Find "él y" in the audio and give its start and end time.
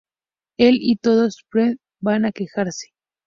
0.57-0.95